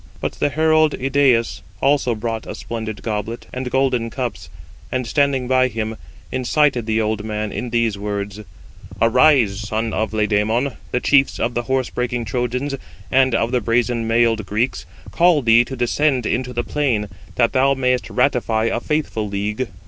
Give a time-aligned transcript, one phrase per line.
[0.19, 4.49] But the herald Idæus also brought a splendid goblet, and golden cups;
[4.91, 5.95] and standing by him,
[6.31, 8.39] incited the old man in these words:
[8.99, 12.73] "Arise, son of Laomedon; the chiefs of the horse breaking Trojans,
[13.11, 17.75] and of the brazen mailed Greeks, call thee to descend into the plain, that thou
[17.75, 19.67] mayest ratify a faithful league.